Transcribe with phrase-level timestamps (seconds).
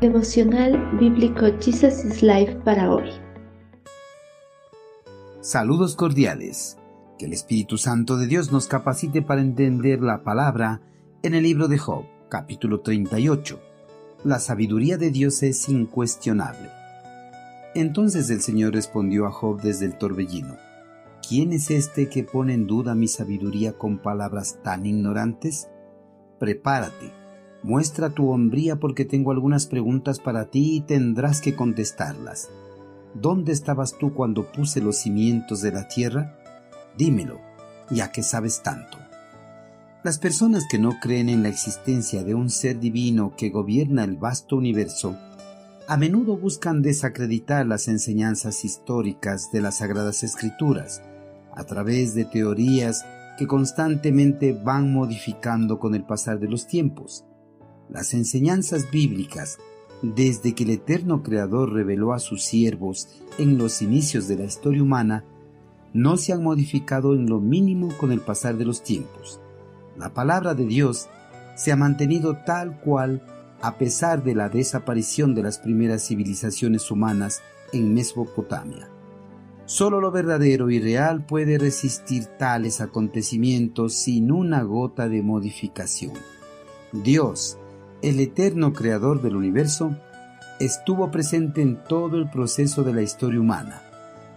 [0.00, 3.10] Devocional Bíblico Jesus is Life para hoy.
[5.42, 6.78] Saludos cordiales.
[7.18, 10.80] Que el Espíritu Santo de Dios nos capacite para entender la palabra
[11.22, 13.60] en el libro de Job, capítulo 38.
[14.24, 16.70] La sabiduría de Dios es incuestionable.
[17.74, 20.56] Entonces el Señor respondió a Job desde el torbellino.
[21.28, 25.68] ¿Quién es este que pone en duda mi sabiduría con palabras tan ignorantes?
[26.38, 27.19] Prepárate
[27.62, 32.48] Muestra tu hombría porque tengo algunas preguntas para ti y tendrás que contestarlas.
[33.12, 36.38] ¿Dónde estabas tú cuando puse los cimientos de la tierra?
[36.96, 37.38] Dímelo,
[37.90, 38.96] ya que sabes tanto.
[40.02, 44.16] Las personas que no creen en la existencia de un ser divino que gobierna el
[44.16, 45.18] vasto universo,
[45.86, 51.02] a menudo buscan desacreditar las enseñanzas históricas de las Sagradas Escrituras
[51.54, 53.04] a través de teorías
[53.36, 57.26] que constantemente van modificando con el pasar de los tiempos
[57.92, 59.58] las enseñanzas bíblicas
[60.02, 64.82] desde que el eterno Creador reveló a sus siervos en los inicios de la historia
[64.82, 65.24] humana,
[65.92, 69.40] no se han modificado en lo mínimo con el pasar de los tiempos.
[69.98, 71.08] La palabra de Dios
[71.56, 73.22] se ha mantenido tal cual
[73.60, 77.42] a pesar de la desaparición de las primeras civilizaciones humanas
[77.72, 78.88] en Mesopotamia.
[79.66, 86.14] Solo lo verdadero y real puede resistir tales acontecimientos sin una gota de modificación.
[86.92, 87.59] Dios,
[88.02, 89.94] el eterno creador del universo,
[90.58, 93.82] estuvo presente en todo el proceso de la historia humana,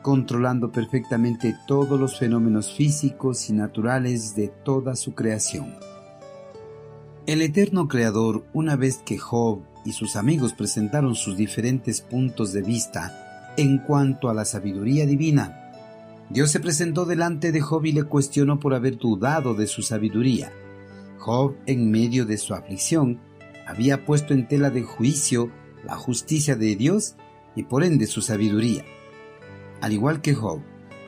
[0.02, 5.76] controlando perfectamente todos los fenómenos físicos y naturales de toda su creación.
[7.26, 12.62] El eterno creador, una vez que Job y sus amigos presentaron sus diferentes puntos de
[12.64, 15.72] vista en cuanto a la sabiduría divina,
[16.30, 20.52] Dios se presentó delante de Job y le cuestionó por haber dudado de su sabiduría.
[21.18, 23.20] Job, en medio de su aflicción,
[23.68, 25.52] había puesto en tela de juicio
[25.84, 27.16] la justicia de Dios
[27.56, 28.84] y por ende su sabiduría.
[29.82, 30.62] Al igual que Job,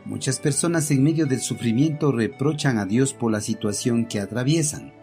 [0.05, 4.93] muchas personas en medio del sufrimiento reprochan a Dios por la situación que atraviesan,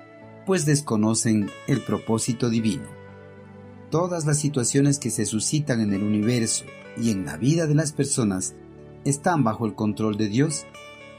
[0.47, 2.89] pues desconocen el propósito divino.
[3.91, 6.65] Todas las situaciones que se suscitan en el universo
[6.97, 8.55] y en la vida de las personas
[9.05, 10.67] están bajo el control de Dios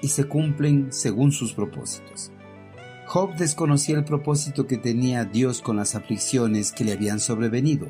[0.02, 2.31] y se cumplen según sus propósitos.
[3.06, 7.88] Job desconocía el propósito que tenía Dios con las aflicciones que le habían sobrevenido.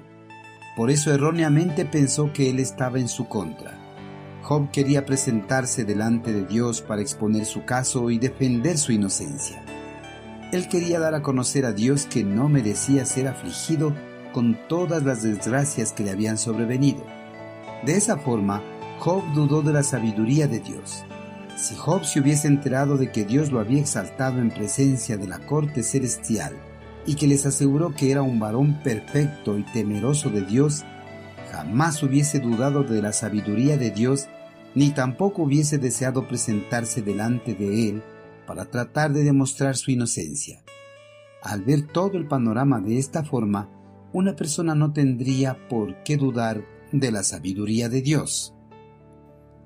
[0.76, 3.80] Por eso erróneamente pensó que él estaba en su contra.
[4.42, 9.64] Job quería presentarse delante de Dios para exponer su caso y defender su inocencia.
[10.52, 13.94] Él quería dar a conocer a Dios que no merecía ser afligido
[14.34, 17.06] con todas las desgracias que le habían sobrevenido.
[17.86, 18.62] De esa forma,
[19.00, 21.06] Job dudó de la sabiduría de Dios.
[21.56, 25.40] Si Job se hubiese enterado de que Dios lo había exaltado en presencia de la
[25.40, 26.54] corte celestial
[27.06, 30.84] y que les aseguró que era un varón perfecto y temeroso de Dios,
[31.52, 34.28] jamás hubiese dudado de la sabiduría de Dios
[34.76, 38.04] ni tampoco hubiese deseado presentarse delante de él
[38.48, 40.64] para tratar de demostrar su inocencia.
[41.44, 43.70] Al ver todo el panorama de esta forma,
[44.12, 48.53] una persona no tendría por qué dudar de la sabiduría de Dios.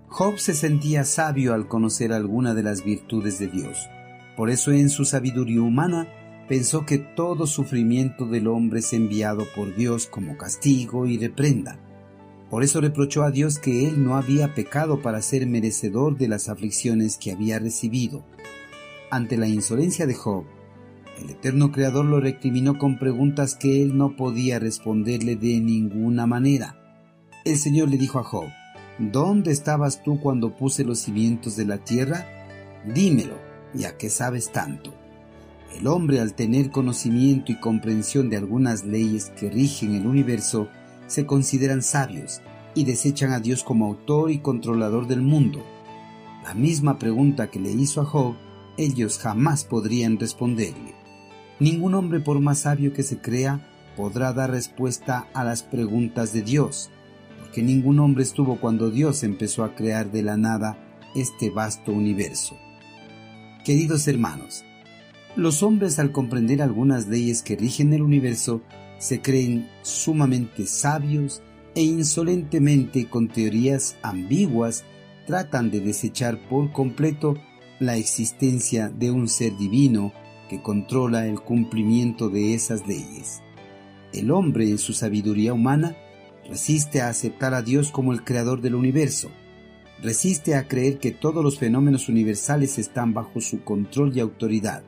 [0.09, 3.89] Job se sentía sabio al conocer alguna de las virtudes de Dios.
[4.37, 6.07] Por eso en su sabiduría humana
[6.47, 11.79] pensó que todo sufrimiento del hombre es enviado por Dios como castigo y reprenda.
[12.49, 16.47] Por eso reprochó a Dios que él no había pecado para ser merecedor de las
[16.47, 18.25] aflicciones que había recibido.
[19.11, 20.45] Ante la insolencia de Job,
[21.21, 26.77] el eterno Creador lo recriminó con preguntas que él no podía responderle de ninguna manera.
[27.43, 28.47] El Señor le dijo a Job,
[28.99, 32.25] ¿Dónde estabas tú cuando puse los cimientos de la tierra?
[32.83, 33.37] Dímelo,
[33.75, 34.91] ya que sabes tanto.
[35.77, 40.67] El hombre al tener conocimiento y comprensión de algunas leyes que rigen el universo,
[41.05, 42.41] se consideran sabios
[42.73, 45.63] y desechan a Dios como autor y controlador del mundo.
[46.43, 48.35] La misma pregunta que le hizo a Job,
[48.77, 50.95] ellos jamás podrían responderle.
[51.59, 56.41] Ningún hombre por más sabio que se crea podrá dar respuesta a las preguntas de
[56.41, 56.89] Dios
[57.51, 60.77] que ningún hombre estuvo cuando Dios empezó a crear de la nada
[61.15, 62.57] este vasto universo.
[63.65, 64.63] Queridos hermanos,
[65.35, 68.61] los hombres al comprender algunas leyes que rigen el universo
[68.97, 71.41] se creen sumamente sabios
[71.75, 74.83] e insolentemente con teorías ambiguas
[75.27, 77.35] tratan de desechar por completo
[77.79, 80.13] la existencia de un ser divino
[80.49, 83.41] que controla el cumplimiento de esas leyes.
[84.13, 85.95] El hombre en su sabiduría humana
[86.49, 89.29] Resiste a aceptar a Dios como el creador del universo.
[90.01, 94.83] Resiste a creer que todos los fenómenos universales están bajo su control y autoridad.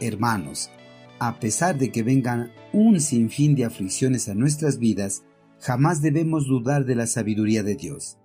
[0.00, 0.70] Hermanos,
[1.18, 5.24] a pesar de que vengan un sinfín de aflicciones a nuestras vidas,
[5.58, 8.18] jamás debemos dudar de la sabiduría de Dios.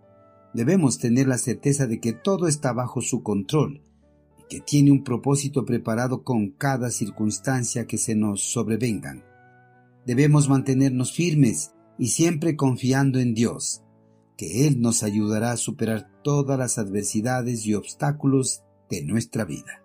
[0.53, 3.81] Debemos tener la certeza de que todo está bajo su control
[4.39, 9.23] y que tiene un propósito preparado con cada circunstancia que se nos sobrevengan.
[10.05, 13.81] Debemos mantenernos firmes y siempre confiando en Dios,
[14.38, 19.83] que Él nos ayudará a superar todas las adversidades y obstáculos de nuestra vida.